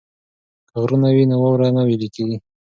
[0.69, 2.37] که غرونه وي نو واوره نه ویلی کیږي.